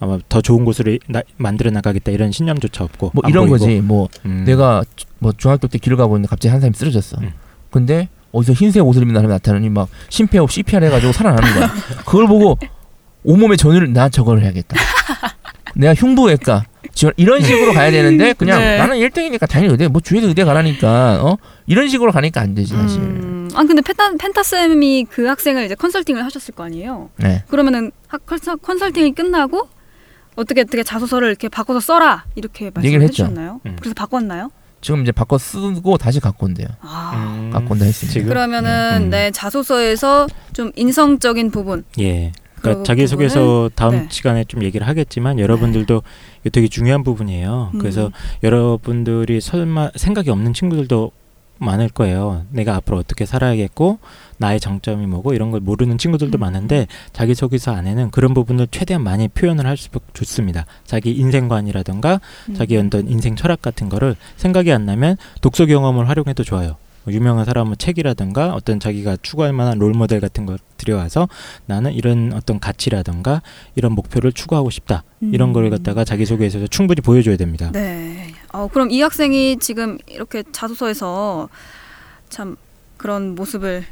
아마 0.01 0.17
더 0.27 0.41
좋은 0.41 0.65
곳으로 0.65 0.97
나, 1.07 1.21
만들어 1.38 1.71
나가겠다 1.71 2.11
이런 2.11 2.31
신념조차 2.31 2.83
없고 2.83 3.11
뭐안 3.13 3.29
이런 3.29 3.47
보이고. 3.47 3.65
거지. 3.65 3.79
뭐 3.79 4.09
음. 4.25 4.43
내가 4.45 4.83
뭐 5.19 5.31
중학교 5.31 5.67
때 5.67 5.77
길을 5.77 5.95
가고 5.95 6.17
있는데 6.17 6.27
갑자기 6.27 6.51
한 6.51 6.59
사람이 6.59 6.75
쓰러졌어. 6.75 7.17
음. 7.21 7.31
근데 7.69 8.09
어디서 8.33 8.53
흰색 8.53 8.85
옷을 8.85 9.03
입는 9.03 9.15
사람이 9.15 9.31
나타나니 9.31 9.69
막 9.69 9.88
심폐호흡 10.09 10.51
CPR 10.51 10.83
해가지고 10.85 11.13
살아나는 11.13 11.53
거야. 11.53 11.71
그걸 12.05 12.27
보고 12.27 12.57
온몸에 13.23 13.55
전율 13.55 13.93
나 13.93 14.09
저걸 14.09 14.41
해야겠다. 14.41 14.75
내가 15.75 15.93
흉부외과 15.93 16.65
지원 16.93 17.13
이런 17.17 17.41
식으로 17.41 17.74
가야 17.74 17.89
되는데 17.91 18.33
그냥 18.38 18.60
네. 18.60 18.77
나는 18.77 18.98
1등이니까 18.98 19.48
당연히 19.50 19.71
의대 19.71 19.88
뭐 19.88 20.01
주위에서 20.01 20.27
의대 20.27 20.43
가라니까 20.43 21.24
어 21.24 21.38
이런 21.67 21.88
식으로 21.88 22.12
가니까 22.12 22.41
안 22.41 22.53
되지 22.53 22.74
사실. 22.74 23.00
음, 23.01 23.50
아 23.55 23.63
근데 23.63 23.81
펜타 23.81 24.13
펜타 24.19 24.43
쌤이 24.43 25.05
그 25.10 25.25
학생을 25.27 25.65
이제 25.65 25.75
컨설팅을 25.75 26.24
하셨을 26.25 26.53
거 26.53 26.63
아니에요. 26.63 27.10
네. 27.17 27.43
그러면은 27.48 27.91
학- 28.07 28.25
컨설- 28.25 28.57
컨설팅이 28.62 29.13
끝나고 29.13 29.67
어떻게 30.36 30.62
어떻게 30.62 30.83
자소서를 30.83 31.27
이렇게 31.29 31.50
바꿔서 31.50 31.79
써라 31.79 32.25
이렇게 32.36 32.65
얘기를 32.65 32.81
말씀을. 33.00 33.01
해주셨나요? 33.03 33.62
음. 33.65 33.75
그래서 33.79 33.93
바꿨나요? 33.95 34.50
지금 34.81 35.03
이제 35.03 35.12
바꿔 35.12 35.38
쓰고 35.38 35.98
다시 35.98 36.19
갖고 36.19 36.48
온대요. 36.48 36.67
아 36.81 37.12
음, 37.15 37.51
갖고 37.51 37.74
온다 37.74 37.86
했습니다. 37.86 38.13
지금? 38.13 38.27
그러면은 38.29 39.03
음. 39.03 39.10
내 39.12 39.29
자소서에서 39.31 40.27
좀 40.53 40.71
인성적인 40.75 41.51
부분 41.51 41.83
예. 42.00 42.31
그 42.62 42.63
그러니까 42.63 42.84
자기 42.84 43.08
소개서 43.08 43.70
다음 43.75 43.91
네. 43.91 44.08
시간에 44.10 44.44
좀 44.44 44.63
얘기를 44.63 44.88
하겠지만 44.88 45.39
여러분들도 45.39 46.03
이거 46.41 46.50
되게 46.51 46.68
중요한 46.68 47.03
부분이에요. 47.03 47.72
음. 47.74 47.80
그래서 47.80 48.12
여러분들이 48.44 49.41
설마 49.41 49.91
생각이 49.96 50.30
없는 50.30 50.53
친구들도 50.53 51.12
많을 51.58 51.89
거예요. 51.89 52.46
내가 52.50 52.75
앞으로 52.75 52.98
어떻게 52.98 53.25
살아야겠고 53.25 54.00
나의 54.38 54.60
장점이 54.60 55.06
뭐고 55.06 55.34
이런 55.34 55.51
걸 55.51 55.60
모르는 55.60 55.98
친구들도 55.98 56.38
음. 56.38 56.39
많은데 56.39 56.88
자기소개서 57.13 57.72
안에는 57.72 58.10
그런 58.12 58.34
부분을 58.34 58.68
최대한 58.72 59.03
많이 59.03 59.27
표현을 59.27 59.65
할수록 59.65 60.03
좋습니다. 60.13 60.65
자기 60.86 61.12
인생관이라든가 61.12 62.20
음. 62.50 62.56
자기 62.56 62.77
어떤 62.77 63.08
인생 63.08 63.36
철학 63.36 63.62
같은 63.62 63.89
거를 63.89 64.15
생각이 64.38 64.72
안 64.72 64.86
나면 64.86 65.18
독서 65.41 65.65
경험을 65.65 66.10
활용해도 66.10 66.44
좋아요. 66.44 66.77
뭐 67.03 67.13
유명한 67.13 67.46
사람은 67.46 67.77
책이라든가 67.77 68.53
어떤 68.53 68.79
자기가 68.79 69.17
추구할 69.22 69.53
만한 69.53 69.79
롤 69.79 69.93
모델 69.93 70.20
같은 70.20 70.46
걸 70.46 70.58
들여와서 70.77 71.27
나는 71.65 71.93
이런 71.93 72.31
어떤 72.34 72.60
가치라든가 72.60 73.41
이런 73.75 73.93
목표를 73.93 74.31
추구하고 74.31 74.70
싶다. 74.70 75.03
이런 75.22 75.50
음. 75.50 75.53
걸 75.53 75.70
갖다가 75.70 76.03
자기소개에서 76.03 76.67
충분히 76.67 77.01
보여줘야 77.01 77.38
됩니다. 77.38 77.70
네. 77.72 78.34
어, 78.53 78.67
그럼 78.72 78.91
이 78.91 79.01
학생이 79.01 79.58
지금 79.60 79.98
이렇게 80.08 80.43
자소서에서 80.51 81.50
참 82.29 82.55
그런 82.98 83.34
모습을 83.34 83.84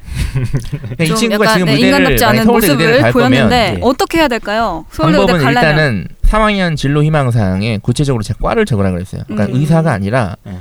그러니까 0.82 1.04
이좀 1.04 1.16
친구가 1.16 1.46
약간 1.46 1.58
지금 1.58 1.74
네, 1.74 1.80
인간답지 1.80 2.26
않은 2.26 2.46
모습을 2.46 3.12
보였는데 3.12 3.76
예. 3.78 3.80
어떻게 3.82 4.20
해야 4.20 4.28
될까요? 4.28 4.86
방법은 4.96 5.42
일단은 5.42 6.08
3학년 6.24 6.78
진로 6.78 7.04
희망사항에 7.04 7.80
구체적으로 7.80 8.22
제 8.24 8.36
과를 8.40 8.66
적으라 8.66 8.92
그랬어요. 8.92 9.24
그러니까 9.28 9.52
음. 9.52 9.60
의사가 9.60 9.92
아니라 9.92 10.36
네. 10.44 10.60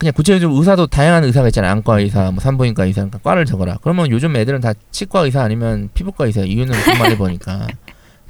그냥 0.00 0.14
구체적으로 0.14 0.58
의사도 0.58 0.86
다양한 0.86 1.24
의사가 1.24 1.48
있잖아요. 1.48 1.72
안과 1.72 2.00
의사, 2.00 2.30
뭐 2.30 2.40
산부인과 2.40 2.86
의사, 2.86 3.02
그러니까 3.02 3.18
과를 3.18 3.44
적어라. 3.44 3.76
그러면 3.82 4.10
요즘 4.10 4.34
애들은 4.34 4.62
다 4.62 4.72
치과 4.90 5.20
의사 5.20 5.42
아니면 5.42 5.90
피부과 5.92 6.24
의사 6.24 6.40
이유는 6.40 6.68
무슨 6.74 6.98
말해 6.98 7.18
보니까 7.18 7.66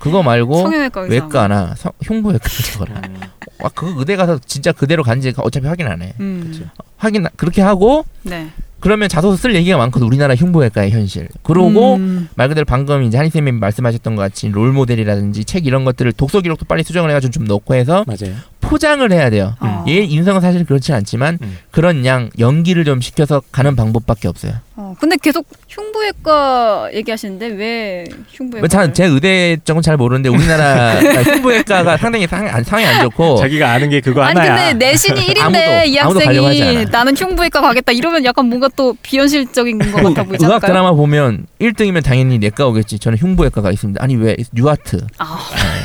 그거 0.00 0.24
말고 0.24 0.56
성형외과 0.62 1.02
의사. 1.02 1.14
외과나 1.14 1.74
성- 1.76 1.92
흉부외과 2.02 2.48
적어라. 2.72 3.00
음, 3.06 3.20
와, 3.60 3.70
그 3.72 3.94
의대 3.98 4.16
가서 4.16 4.40
진짜 4.44 4.72
그대로 4.72 5.04
간지 5.04 5.32
어차피 5.36 5.68
확인 5.68 5.86
안 5.86 6.02
해. 6.02 6.12
음. 6.18 6.68
확인 6.96 7.24
그렇게 7.36 7.62
하고 7.62 8.04
네. 8.22 8.50
그러면 8.80 9.08
자소서 9.08 9.36
쓸 9.36 9.54
얘기가 9.54 9.76
많거든. 9.78 10.06
우리나라 10.06 10.34
흉부외과의 10.34 10.90
현실. 10.90 11.28
그러고 11.42 11.96
음. 11.96 12.28
말 12.34 12.48
그대로 12.48 12.64
방금 12.64 13.02
이제 13.02 13.16
한희 13.16 13.30
쌤이 13.30 13.52
말씀하셨던 13.52 14.16
것 14.16 14.22
같이 14.22 14.48
롤 14.48 14.72
모델이라든지 14.72 15.44
책 15.44 15.66
이런 15.66 15.84
것들을 15.84 16.12
독서 16.12 16.40
기록도 16.40 16.64
빨리 16.64 16.82
수정을 16.82 17.10
해가지고 17.10 17.30
좀 17.30 17.44
넣고 17.44 17.74
해서 17.74 18.04
맞아요. 18.06 18.34
포장을 18.60 19.10
해야 19.12 19.30
돼요. 19.30 19.54
어. 19.60 19.84
얘 19.88 20.02
인성은 20.02 20.40
사실 20.40 20.64
그렇지 20.64 20.92
않지만 20.92 21.38
음. 21.42 21.58
그런 21.70 22.04
양 22.06 22.30
연기를 22.38 22.84
좀 22.84 23.00
시켜서 23.00 23.42
가는 23.52 23.76
방법밖에 23.76 24.28
없어요. 24.28 24.54
어, 24.82 24.94
근데 24.98 25.18
계속 25.18 25.46
흉부외과 25.68 26.88
얘기하시는데 26.94 27.48
왜 27.48 28.04
흉부외과? 28.32 28.66
뭐제 28.78 29.04
의대 29.04 29.58
쪽은 29.62 29.82
잘 29.82 29.98
모르는데 29.98 30.30
우리나라 30.30 30.94
흉부외과가 31.22 31.98
상당히 31.98 32.26
상, 32.26 32.48
안, 32.48 32.64
상이 32.64 32.86
안 32.86 33.02
좋고 33.02 33.36
자기가 33.36 33.70
아는 33.72 33.90
게 33.90 34.00
그거 34.00 34.22
아니 34.22 34.38
하나야. 34.40 34.70
근데 34.70 34.86
내신이 34.86 35.20
1인데 35.34 35.36
아무도- 35.84 35.86
이 35.86 35.96
학생이. 35.98 36.86
나는 36.90 37.14
흉부외과 37.14 37.60
가겠다 37.60 37.92
이러면 37.92 38.24
약간 38.24 38.46
뭔가 38.46 38.68
또 38.74 38.96
비현실적인 39.02 39.78
것 39.80 39.92
같아 40.02 40.22
보이지 40.24 40.44
의학 40.46 40.52
않을까요? 40.54 40.72
드라마 40.72 40.92
보면 40.92 41.44
1등이면 41.60 42.02
당연히 42.02 42.38
내과 42.38 42.66
오겠지. 42.66 42.98
저는 42.98 43.18
흉부외과가 43.18 43.70
있습니다. 43.72 44.02
아니 44.02 44.16
왜 44.16 44.34
뉴아트? 44.54 45.06
아, 45.18 45.38
예, 45.52 45.84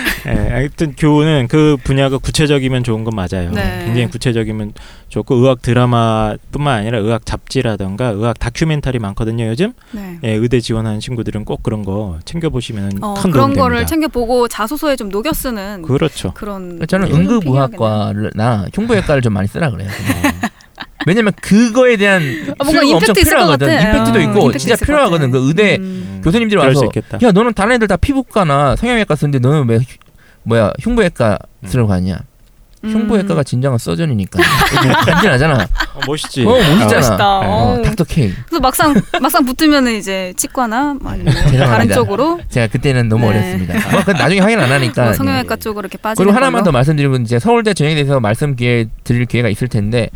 하여튼 0.60 0.94
교훈은 0.94 1.48
그 1.48 1.76
분야가 1.82 2.18
구체적이면 2.18 2.84
좋은 2.84 3.02
건 3.04 3.14
맞아요. 3.16 3.50
네. 3.50 3.82
굉장히 3.86 4.08
구체적이면 4.08 4.74
좋고 5.08 5.36
의학 5.36 5.62
드라마뿐만 5.62 6.78
아니라 6.80 6.98
의학 6.98 7.24
잡지라던가 7.24 8.08
의학 8.08 8.38
다큐멘터리 8.38 8.98
많거든요. 8.98 9.46
요즘 9.46 9.72
네. 9.92 10.18
예, 10.22 10.32
의대 10.32 10.60
지원하는 10.60 11.00
친구들은 11.00 11.46
꼭 11.46 11.62
그런 11.62 11.82
거 11.82 12.18
챙겨 12.26 12.50
보시면 12.50 12.98
어, 13.00 13.14
큰 13.14 13.30
그런 13.30 13.54
거를 13.54 13.76
됩니다. 13.78 13.88
챙겨 13.88 14.08
보고 14.08 14.48
자소서에 14.48 14.96
좀 14.96 15.08
녹여 15.08 15.32
쓰는 15.32 15.80
그렇죠. 15.82 16.32
그런 16.34 16.78
저는 16.86 17.10
음, 17.10 17.20
응급의학과나 17.20 18.66
흉부외과를 18.74 19.22
좀 19.22 19.32
많이 19.32 19.48
쓰라 19.48 19.70
그래요. 19.70 19.88
왜냐면 21.06 21.32
그거에 21.40 21.96
대한 21.96 22.20
아, 22.58 22.64
뭔가 22.64 22.80
수요가 22.82 22.96
엄청 22.96 23.14
임팩트 23.14 23.20
있을 23.20 23.32
것 23.38 23.58
필요하거든. 23.58 23.72
임팩트도 23.72 24.18
어, 24.18 24.22
있고 24.22 24.40
임팩트 24.48 24.58
진짜 24.58 24.76
필요하거든. 24.84 25.30
그 25.30 25.48
의대 25.48 25.76
음. 25.76 26.20
교수님들이 26.22 26.60
와서 26.60 26.84
있겠다. 26.84 27.18
야 27.22 27.32
너는 27.32 27.54
다른 27.54 27.72
애들 27.76 27.88
다 27.88 27.96
피부과나 27.96 28.76
성형외과 28.76 29.16
쓰는데 29.16 29.38
너는 29.38 29.66
왜 29.68 29.76
흉- 29.78 29.84
뭐야 30.44 30.72
흉부외과 30.80 31.38
가냐? 31.86 32.18
음. 32.82 32.90
흉부외과가 32.90 33.42
진정한 33.42 33.78
서전이니까 33.78 34.40
간지나잖아. 35.04 35.64
어, 35.94 36.00
멋있지. 36.06 36.46
어 36.46 36.52
멋있잖아. 36.52 36.94
멋있다. 36.94 37.38
어, 37.40 37.74
어. 37.78 37.82
닥터 37.82 38.04
K. 38.04 38.32
그래서 38.46 38.60
막상 38.60 38.94
막상 39.20 39.44
붙으면 39.44 39.88
이제 39.88 40.32
치과나 40.36 40.96
아니면 41.04 41.26
죄송합니다. 41.34 41.66
다른 41.66 41.88
쪽으로 41.90 42.40
제가 42.48 42.68
그때는 42.68 43.08
너무 43.10 43.26
네. 43.26 43.36
어렸습니다. 43.36 43.90
뭐, 43.90 44.02
그 44.02 44.10
나중에 44.12 44.40
확인 44.40 44.58
안 44.60 44.70
하니까. 44.72 45.04
뭐 45.04 45.12
성형외과 45.12 45.56
네. 45.56 45.60
쪽으로 45.60 45.80
이렇게 45.82 45.98
빠지는 45.98 46.24
그리고 46.24 46.34
하나만 46.36 46.60
더 46.62 46.70
걸로. 46.70 46.72
말씀드리고 46.72 47.16
이제 47.16 47.38
서울대 47.38 47.74
전형에 47.74 47.96
대해서 47.96 48.18
말씀 48.18 48.56
기회 48.56 48.86
드릴 49.04 49.26
기회가 49.26 49.50
있을 49.50 49.68
텐데 49.68 50.08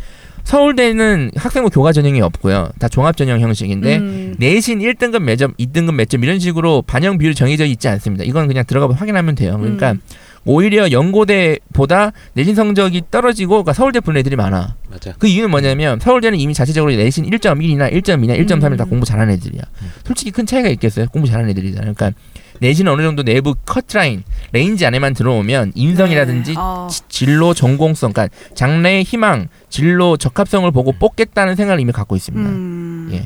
서울대는 0.45 1.31
학생부 1.35 1.69
교과 1.71 1.91
전형이 1.91 2.21
없고요. 2.21 2.69
다 2.79 2.87
종합 2.87 3.17
전형 3.17 3.41
형식인데 3.41 3.97
음. 3.97 4.35
내신 4.37 4.79
1등급 4.79 5.23
몇 5.23 5.35
점, 5.37 5.53
2등급 5.55 5.95
몇점 5.95 6.23
이런 6.23 6.39
식으로 6.39 6.83
반영 6.83 7.17
비율이 7.17 7.35
정해져 7.35 7.65
있지 7.65 7.87
않습니다. 7.87 8.23
이건 8.23 8.47
그냥 8.47 8.63
들어가 8.65 8.87
보면 8.87 8.97
확인하면 8.99 9.35
돼요. 9.35 9.57
그러니까 9.59 9.93
음. 9.93 10.01
오히려 10.45 10.91
연고대보다 10.91 12.11
내신 12.33 12.53
성적이 12.53 13.01
떨어지고 13.09 13.55
그러니까 13.55 13.73
서울대 13.73 13.99
보는 13.99 14.19
애들이 14.19 14.35
많아. 14.35 14.75
맞아. 14.89 15.13
그 15.17 15.27
이유는 15.27 15.49
뭐냐면 15.49 15.99
서울대는 15.99 16.39
이미 16.39 16.53
자체적으로 16.53 16.95
내신 16.95 17.25
1.1이나 17.25 17.91
1.2나 17.91 18.39
1.3을 18.45 18.77
다 18.77 18.83
음. 18.83 18.89
공부 18.89 19.05
잘하는 19.05 19.33
애들이야. 19.33 19.61
음. 19.81 19.91
솔직히 20.05 20.29
큰 20.29 20.45
차이가 20.45 20.69
있겠어요? 20.69 21.07
공부 21.07 21.27
잘하는 21.27 21.49
애들이잖아요. 21.49 21.95
그러니까 21.95 22.17
내신 22.59 22.87
어느 22.87 23.01
정도 23.01 23.23
내부 23.23 23.55
커트라인 23.65 24.23
range 24.51 24.85
안에만 24.85 25.13
들어오면 25.13 25.73
인성이라든지 25.75 26.51
네. 26.51 26.57
어. 26.59 26.87
지- 26.89 27.01
진로 27.09 27.53
전공성, 27.53 28.13
그러니까 28.13 28.35
장래의 28.55 29.03
희망, 29.03 29.47
진로 29.69 30.17
적합성을 30.17 30.69
보고 30.71 30.91
뽑겠다는 30.93 31.55
생각을 31.55 31.79
이미 31.79 31.91
갖고 31.91 32.15
있습니다. 32.15 32.49
음. 32.49 33.09
예. 33.11 33.25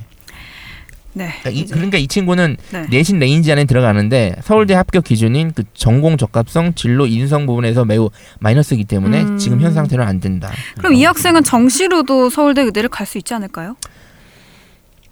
네. 1.14 1.30
그러니까 1.42 1.50
이, 1.50 1.66
그러니까 1.66 1.98
이 1.98 2.08
친구는 2.08 2.56
네. 2.72 2.86
내신 2.90 3.18
range 3.20 3.52
안에 3.52 3.66
들어가는데 3.66 4.36
서울대 4.44 4.76
합격 4.76 5.04
기준인 5.04 5.52
그 5.54 5.64
전공 5.74 6.18
적합성, 6.18 6.76
진로 6.76 7.08
인성 7.08 7.46
부분에서 7.48 7.84
매우 7.84 8.10
마이너스이기 8.40 8.86
때문에 8.86 9.24
음. 9.24 9.38
지금 9.38 9.60
현 9.60 9.74
상태는 9.74 10.06
안 10.06 10.20
된다. 10.20 10.52
그럼 10.78 10.94
이 10.94 11.04
학생은 11.04 11.44
정시로도 11.44 12.30
서울대 12.30 12.62
의대를 12.62 12.90
갈 12.90 13.08
수 13.08 13.18
있지 13.18 13.34
않을까요? 13.34 13.76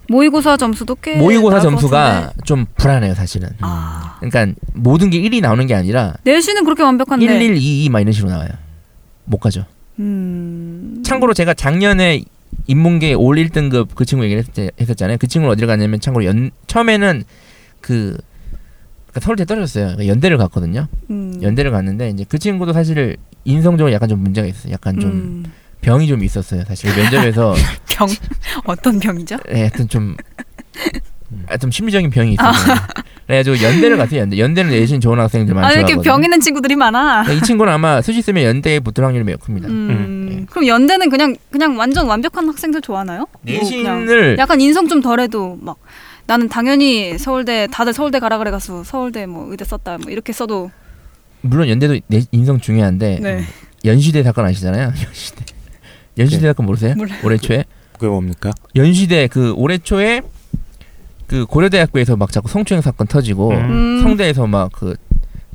모의고사 0.08 0.56
점수도 0.56 0.94
꽤 0.96 1.16
모의고사 1.16 1.60
점수가. 1.60 2.32
좀 2.44 2.66
불안해요, 2.76 3.14
사실은. 3.14 3.50
아 3.60 4.18
그러니까 4.20 4.58
모든 4.74 5.10
게 5.10 5.20
1이 5.20 5.40
나오는 5.40 5.66
게 5.66 5.74
아니라 5.74 6.14
내신은 6.24 6.64
그렇게 6.64 6.82
완벽한데 6.82 7.24
1, 7.24 7.42
1, 7.42 7.56
2, 7.56 7.84
2 7.84 7.88
마이너스로 7.90 8.28
나와요. 8.30 8.48
못 9.24 9.38
가죠. 9.38 9.66
음. 9.98 11.02
참고로 11.04 11.34
제가 11.34 11.54
작년에 11.54 12.22
인문계 12.66 13.14
올 13.14 13.36
1등급 13.36 13.88
그 13.94 14.04
친구 14.04 14.24
얘기를 14.24 14.42
했, 14.56 14.72
했었잖아요. 14.80 15.18
그 15.18 15.26
친구는 15.26 15.52
어디를 15.52 15.66
갔냐면 15.68 16.00
참고로 16.00 16.24
연 16.24 16.50
처음에는 16.66 17.24
그 17.80 18.16
그러니까 19.08 19.20
서울대 19.20 19.44
떨어졌어요. 19.44 19.84
그러니까 19.86 20.06
연대를 20.06 20.38
갔거든요. 20.38 20.86
음. 21.10 21.38
연대를 21.42 21.70
갔는데 21.70 22.10
이제 22.10 22.24
그 22.28 22.38
친구도 22.38 22.72
사실 22.72 23.16
인성적으로 23.44 23.92
약간 23.92 24.08
좀 24.08 24.20
문제가 24.20 24.46
있어요. 24.46 24.72
약간 24.72 24.98
좀 24.98 25.10
음. 25.10 25.44
병이 25.88 26.06
좀 26.06 26.22
있었어요. 26.22 26.64
사실 26.68 26.94
면접에서 26.94 27.54
병 27.88 28.08
어떤 28.66 28.98
병이죠? 29.00 29.38
예, 29.52 29.60
하여튼 29.60 29.88
좀 29.88 30.16
하여튼 31.46 31.70
심리적인 31.70 32.10
병이 32.10 32.34
있었어요. 32.34 32.76
그래가지고 33.26 33.62
연대를 33.62 33.96
갔어요. 33.96 34.20
연대. 34.20 34.38
연대는 34.38 34.70
내신 34.70 35.00
좋은 35.00 35.18
학생들 35.18 35.54
많이 35.54 35.66
아 35.66 35.72
이렇게 35.72 35.94
좋아하거든요. 35.94 36.12
병 36.12 36.24
있는 36.24 36.40
친구들이 36.40 36.76
많아. 36.76 37.24
이 37.32 37.40
친구는 37.40 37.72
아마 37.72 38.02
수시 38.02 38.20
쓰면 38.20 38.44
연대에 38.44 38.80
붙을 38.80 39.04
확률이 39.04 39.24
매우 39.24 39.38
큽니다. 39.38 39.68
음. 39.68 40.28
예. 40.30 40.46
그럼 40.50 40.66
연대는 40.66 41.08
그냥 41.08 41.36
그냥 41.50 41.78
완전 41.78 42.06
완벽한 42.06 42.46
학생들 42.46 42.82
좋아하나요? 42.82 43.20
뭐 43.20 43.38
그냥 43.42 44.04
내신을 44.04 44.36
약간 44.38 44.60
인성 44.60 44.88
좀 44.88 45.00
덜해도 45.00 45.58
막 45.60 45.78
나는 46.26 46.50
당연히 46.50 47.16
서울대 47.16 47.66
다들 47.70 47.94
서울대 47.94 48.18
가라 48.18 48.36
그래 48.36 48.50
가서 48.50 48.84
서울대 48.84 49.24
뭐 49.24 49.50
의대 49.50 49.64
썼다 49.64 49.98
뭐 49.98 50.12
이렇게 50.12 50.34
써도 50.34 50.70
물론 51.40 51.68
연대도 51.68 51.98
내, 52.08 52.20
인성 52.30 52.60
중요한데 52.60 53.18
네. 53.22 53.44
연시대 53.86 54.22
사건 54.22 54.44
아시잖아요. 54.44 54.92
연시대. 55.04 55.57
연시대 56.18 56.42
네. 56.42 56.48
사건 56.48 56.66
모르세요? 56.66 56.94
몰라요. 56.96 57.18
올해 57.24 57.36
초에 57.36 57.64
그게 57.94 58.06
뭡니까? 58.08 58.50
연시대 58.76 59.28
그 59.28 59.52
올해 59.56 59.78
초에 59.78 60.22
그 61.26 61.44
고려대학교에서 61.46 62.16
막 62.16 62.32
자꾸 62.32 62.48
성추행 62.48 62.80
사건 62.80 63.06
터지고 63.06 63.50
음. 63.50 63.56
음. 63.70 64.02
성대에서 64.02 64.46
막 64.46 64.70
그 64.72 64.94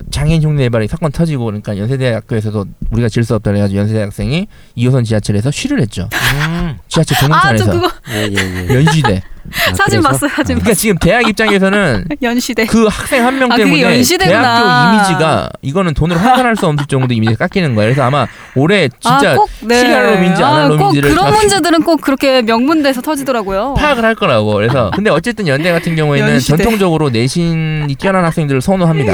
장애인 0.09 0.41
흉내 0.41 0.69
발이 0.69 0.87
사건 0.87 1.11
터지고 1.11 1.45
그러니까 1.45 1.77
연세대학교에서도 1.77 2.65
우리가 2.91 3.09
질 3.09 3.23
수 3.23 3.35
없다 3.35 3.51
그래가지고 3.51 3.79
연세대 3.81 4.01
학생이 4.01 4.47
2호선 4.75 5.05
지하철에서 5.05 5.51
쉬를 5.51 5.79
했죠. 5.81 6.09
음. 6.13 6.77
지하철 6.87 7.15
아, 7.15 7.19
저 7.19 7.27
정문판에서 7.27 7.71
그거 7.71 7.91
예, 8.11 8.27
예, 8.27 8.67
예. 8.69 8.75
연시대. 8.75 9.21
아, 9.51 9.73
사진 9.73 9.99
그래서? 10.01 10.09
봤어요. 10.09 10.29
사진 10.29 10.55
그러니까 10.55 10.73
지금 10.73 10.97
대학 10.97 11.27
입장에서는 11.27 12.05
연시대. 12.21 12.65
그 12.65 12.85
학생 12.87 13.25
한 13.25 13.37
명 13.37 13.51
아, 13.51 13.55
그게 13.55 13.63
때문에 13.65 13.97
연시대구나. 13.97 14.41
대학교 14.41 14.95
이미지가 14.97 15.49
이거는 15.61 15.93
돈으로 15.93 16.19
환산할 16.19 16.55
수 16.55 16.67
없을 16.67 16.85
정도 16.87 17.13
이미지가 17.13 17.37
깎이는 17.47 17.75
거예요. 17.75 17.89
그래서 17.89 18.03
아마 18.03 18.25
올해 18.55 18.87
진짜 18.99 19.31
아, 19.33 19.35
꼭, 19.35 19.49
네. 19.61 19.79
실리할 19.79 20.15
놈인지 20.15 20.43
안할 20.43 20.63
아, 20.65 20.67
그런 20.77 21.15
다 21.15 21.31
문제들은 21.31 21.83
꼭 21.83 22.01
그렇게 22.01 22.41
명문대에서 22.41 23.01
터지더라고요. 23.01 23.73
파악을 23.77 24.05
할 24.05 24.15
거라고. 24.15 24.53
그래서 24.53 24.91
근데 24.95 25.09
어쨌든 25.09 25.47
연대 25.47 25.71
같은 25.71 25.95
경우에는 25.95 26.33
연시대. 26.35 26.57
전통적으로 26.57 27.09
내신이 27.09 27.95
뛰어난 27.95 28.23
학생들을 28.25 28.61
선호합니다. 28.61 29.13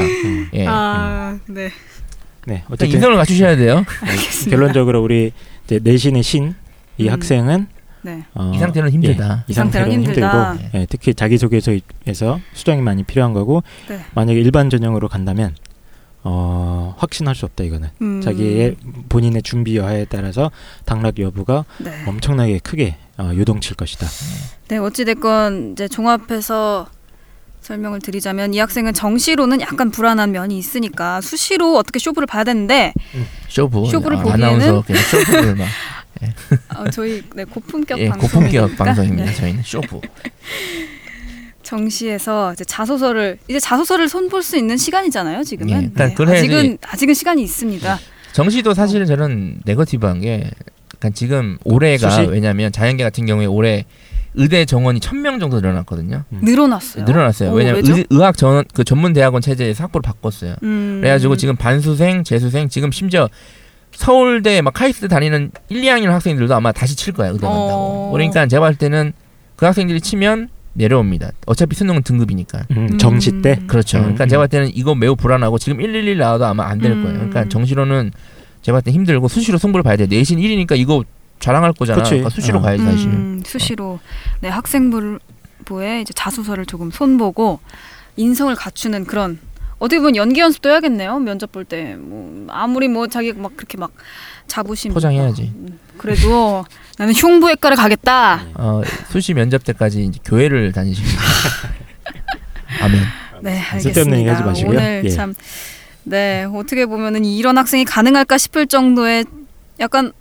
예. 0.54 0.66
아, 0.68 1.36
네. 1.46 1.70
네, 2.46 2.54
일단 2.54 2.66
어쨌든 2.72 2.94
인성을 2.94 3.16
갖추셔야 3.16 3.56
돼요. 3.56 3.84
알겠습니다. 4.02 4.50
결론적으로 4.56 5.02
우리 5.02 5.32
이제 5.66 5.78
내신의 5.82 6.22
신이 6.22 6.54
음. 7.00 7.08
학생은 7.08 7.66
네. 8.02 8.24
어, 8.34 8.50
이 8.54 8.58
상태는 8.58 8.90
힘들다. 8.90 9.38
예, 9.40 9.44
이이 9.48 9.54
상태는 9.54 9.92
힘들다. 9.92 10.52
힘들고 10.54 10.78
예, 10.78 10.86
특히 10.88 11.14
자기소개서에서 11.14 12.40
수정이 12.54 12.80
많이 12.82 13.02
필요한 13.04 13.32
거고 13.32 13.62
네. 13.88 14.00
만약에 14.14 14.38
일반 14.40 14.70
전형으로 14.70 15.08
간다면 15.08 15.54
어, 16.22 16.94
확신할 16.98 17.34
수 17.34 17.46
없다 17.46 17.64
이거는 17.64 17.88
음, 18.02 18.20
자기의 18.20 18.76
본인의 19.08 19.42
준비 19.42 19.76
여하에 19.76 20.04
따라서 20.06 20.50
당락 20.84 21.18
여부가 21.18 21.64
네. 21.78 21.90
엄청나게 22.06 22.58
크게 22.58 22.96
어, 23.18 23.32
요동칠 23.34 23.76
것이다. 23.76 24.06
네, 24.68 24.76
어찌 24.78 25.04
됐건 25.04 25.72
이제 25.72 25.88
종합해서 25.88 26.88
설명을 27.62 28.00
드리자면 28.00 28.54
이 28.54 28.58
학생은 28.58 28.94
정시로는 28.94 29.60
약간 29.60 29.90
불안한 29.90 30.32
면이 30.32 30.56
있으니까 30.58 31.20
수시로 31.20 31.76
어떻게 31.76 31.98
쇼부를 31.98 32.26
봐야 32.26 32.42
되는데 32.44 32.94
쇼부. 33.48 33.86
쇼부를 33.90 34.16
아, 34.18 34.22
보기에는- 34.22 34.84
막. 36.20 36.80
어, 36.80 36.90
저희 36.90 37.22
네, 37.34 37.44
고품격 37.44 37.98
예, 37.98 38.08
방송 38.08 38.28
고품격 38.28 38.76
방송입니다. 38.78 39.32
저희는 39.34 39.62
쇼부. 39.64 40.00
정시에서 41.62 42.52
이제 42.52 42.64
자소서를 42.64 43.38
이제 43.48 43.60
자소서를 43.60 44.08
손볼 44.08 44.42
수 44.42 44.56
있는 44.56 44.76
시간이잖아요. 44.76 45.44
지금은 45.44 45.72
예, 45.72 45.84
일단 45.86 46.08
네, 46.08 46.14
그래야지. 46.14 46.38
아직은 46.46 46.78
아직은 46.82 47.14
시간이 47.14 47.42
있습니다. 47.42 47.98
정시도 48.32 48.74
사실 48.74 49.04
저는 49.06 49.60
네거티브한 49.64 50.20
게 50.20 50.50
약간 50.96 51.12
지금 51.14 51.58
올해가 51.64 52.10
수시? 52.10 52.28
왜냐하면 52.28 52.72
자연계 52.72 53.04
같은 53.04 53.26
경우에 53.26 53.46
올해 53.46 53.84
의대 54.34 54.64
정원이 54.64 55.00
천 55.00 55.22
명 55.22 55.38
정도 55.40 55.60
늘어났거든요. 55.60 56.24
늘어났어요. 56.30 57.04
늘어났어요. 57.04 57.50
오, 57.50 57.54
왜냐면 57.54 57.82
왜죠? 57.82 57.96
의, 57.96 58.06
의학 58.10 58.36
전, 58.36 58.64
그 58.72 58.84
전문 58.84 59.12
대학원 59.12 59.42
체제에서 59.42 59.84
학부를 59.84 60.02
바꿨어요. 60.02 60.54
음, 60.62 60.98
그래가지고 61.00 61.36
지금 61.36 61.56
반수생, 61.56 62.22
재수생, 62.24 62.68
지금 62.68 62.92
심지어 62.92 63.28
서울대 63.92 64.62
막 64.62 64.72
카이스트 64.72 65.08
다니는 65.08 65.50
1, 65.68 65.82
2학년 65.82 66.06
학생들도 66.06 66.54
아마 66.54 66.72
다시 66.72 66.96
칠 66.96 67.12
거야 67.12 67.28
의대 67.28 67.46
간다고. 67.46 68.08
어. 68.08 68.10
그러니까 68.12 68.46
제가 68.46 68.60
봤을 68.60 68.78
때는 68.78 69.12
그 69.56 69.66
학생들이 69.66 70.00
치면 70.00 70.48
내려옵니다. 70.72 71.32
어차피 71.46 71.74
수능은 71.76 72.02
등급이니까. 72.02 72.62
음, 72.70 72.98
정시 72.98 73.42
때 73.42 73.58
음. 73.60 73.66
그렇죠. 73.66 73.98
음, 73.98 74.02
그러니까 74.02 74.24
음. 74.24 74.28
제가 74.28 74.40
봤을 74.42 74.50
때는 74.50 74.70
이거 74.74 74.94
매우 74.94 75.16
불안하고 75.16 75.58
지금 75.58 75.78
111 75.78 76.16
나와도 76.18 76.46
아마 76.46 76.66
안될 76.68 76.92
음. 76.92 77.02
거예요. 77.02 77.18
그러니까 77.18 77.48
정시로는 77.48 78.12
제가 78.62 78.76
봤을 78.76 78.84
때 78.84 78.92
힘들고 78.92 79.28
수시로 79.28 79.58
승부를 79.58 79.82
봐야 79.82 79.96
돼. 79.96 80.06
내신 80.06 80.38
1이니까 80.38 80.78
이거 80.78 81.04
자랑할 81.40 81.72
거잖아. 81.72 81.98
그치. 81.98 82.10
그러니까 82.10 82.30
수시로 82.30 82.58
어. 82.58 82.62
가야지 82.62 82.84
사실. 82.84 83.08
음, 83.08 83.42
수시로 83.44 83.98
네 84.40 84.48
학생부에 84.48 86.00
이제 86.02 86.12
자소서를 86.14 86.66
조금 86.66 86.90
손보고 86.90 87.60
인성을 88.16 88.54
갖추는 88.54 89.06
그런 89.06 89.38
어떻게 89.80 89.98
보면 89.98 90.14
연기 90.16 90.40
연습도 90.40 90.68
해야겠네요. 90.70 91.18
면접 91.18 91.50
볼 91.50 91.64
때 91.64 91.96
뭐 91.96 92.46
아무리 92.50 92.86
뭐 92.88 93.06
자기 93.08 93.32
막 93.32 93.56
그렇게 93.56 93.76
막 93.76 93.90
자부심 94.46 94.92
포장해야지. 94.94 95.52
음, 95.54 95.78
그래도 95.96 96.64
나는 96.98 97.12
흉부외과를 97.14 97.76
가겠다. 97.76 98.44
어, 98.54 98.82
수시 99.10 99.34
면접 99.34 99.64
때까지 99.64 100.04
이제 100.04 100.20
교회를 100.24 100.72
다니시고. 100.72 101.08
아멘. 102.82 103.00
네, 103.42 103.58
알겠습니다. 103.58 104.32
하지 104.32 104.42
마시고요. 104.44 104.78
오늘 104.78 105.02
예. 105.04 105.08
참 105.10 105.34
네, 106.04 106.46
어떻게 106.52 106.86
보면은 106.86 107.24
이런 107.24 107.56
학생이 107.58 107.84
가능할까 107.84 108.38
싶을 108.38 108.66
정도의 108.66 109.24
약간 109.80 110.12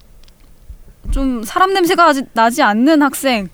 좀 1.12 1.44
사람 1.44 1.74
냄새가 1.74 2.06
아직 2.08 2.28
나지 2.34 2.62
않는 2.62 3.02
학생 3.02 3.50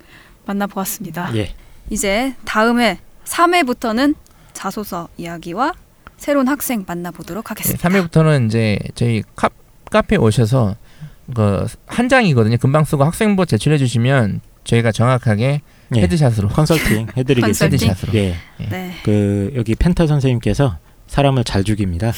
만나보았습니다. 0.46 1.36
예. 1.36 1.54
이제 1.90 2.36
다음에 2.46 3.00
3회부터는 3.26 4.16
자소서 4.54 5.08
이야기와 5.18 5.74
새로운 6.18 6.48
학생 6.48 6.84
만나보도록 6.88 7.44
네, 7.46 7.50
하겠습니다. 7.50 7.90
3회부터는 7.90 8.48
이제 8.48 8.80
저희 8.96 9.24
카, 9.36 9.50
카페 9.92 10.16
오셔서 10.16 10.76
그 11.34 11.66
한 11.88 12.08
장이거든요. 12.10 12.58
금방 12.58 12.84
쓰고 12.84 13.04
학생부 13.04 13.46
제출해 13.46 13.78
주시면 13.78 14.42
저희가 14.64 14.92
정확하게 14.92 15.62
예. 15.96 16.02
headshot으로 16.02 16.50
컨설팅 16.50 17.08
해드리겠습니다. 17.16 17.46
컨설팅? 17.46 17.90
headshot으로. 17.90 18.14
예. 18.16 18.36
네. 18.70 18.92
그 19.04 19.52
여기 19.56 19.76
펜타 19.76 20.08
선생님께서 20.08 20.78
사람을 21.08 21.44
잘 21.44 21.64
죽입니다. 21.64 22.12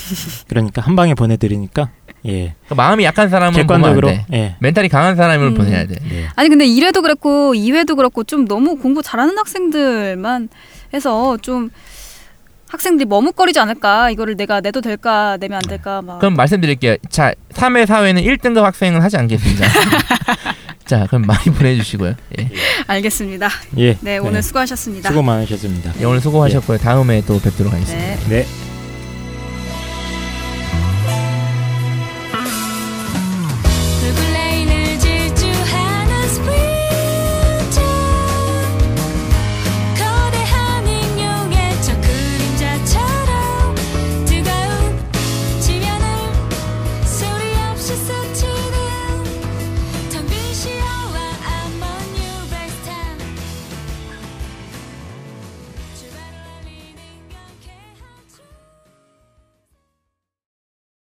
그러니까 0.48 0.82
한 0.82 0.96
방에 0.96 1.14
보내드리니까 1.14 1.90
예 2.26 2.56
그러니까 2.66 2.76
마음이 2.76 3.04
약한 3.04 3.30
사람은 3.30 3.54
객관적으로 3.60 4.08
돼. 4.08 4.26
예. 4.34 4.56
멘탈이 4.60 4.90
강한 4.90 5.16
사람을 5.16 5.48
음. 5.48 5.54
보내야 5.56 5.86
돼. 5.88 5.96
예. 6.12 6.28
아니 6.36 6.50
근데 6.50 6.66
1회도 6.66 7.02
그랬고 7.02 7.54
2회도 7.54 7.96
그렇고 7.98 8.24
좀 8.24 8.46
너무 8.48 8.78
공부 8.78 9.02
잘하는 9.04 9.38
학생들만 9.38 10.50
해서 10.94 11.38
좀 11.42 11.70
학생들이 12.70 13.08
머뭇거리지 13.08 13.60
않을까 13.60 14.10
이거를 14.12 14.36
내가 14.36 14.62
내도 14.62 14.82
될까 14.82 15.38
내면 15.40 15.58
안 15.58 15.62
될까 15.64 16.02
막 16.02 16.20
그럼 16.20 16.36
말씀드릴게요. 16.36 16.98
자, 17.10 17.34
3회, 17.54 17.86
4회는 17.86 18.24
1등급 18.26 18.62
학생은 18.62 19.02
하지 19.02 19.18
않겠습니다. 19.18 19.66
자, 20.86 21.06
그럼 21.08 21.24
많이 21.24 21.44
보내주시고요. 21.46 22.16
예. 22.40 22.50
알겠습니다. 22.88 23.50
예. 23.78 23.98
네 24.02 24.18
오늘 24.18 24.42
수고하셨습니다. 24.42 25.10
수고 25.10 25.22
많으셨습니다. 25.22 25.94
예, 26.00 26.06
오늘 26.06 26.22
수고하셨고요. 26.22 26.78
다음에 26.78 27.22
또 27.26 27.40
뵙도록 27.40 27.74
하겠습니다. 27.74 28.30
네. 28.30 28.44
네. 28.44 28.67